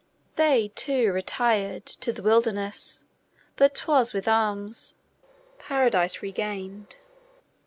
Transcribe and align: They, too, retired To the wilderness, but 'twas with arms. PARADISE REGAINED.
They, 0.35 0.69
too, 0.73 1.13
retired 1.13 1.85
To 1.85 2.11
the 2.11 2.23
wilderness, 2.23 3.05
but 3.55 3.75
'twas 3.75 4.13
with 4.15 4.27
arms. 4.27 4.95
PARADISE 5.59 6.23
REGAINED. 6.23 6.95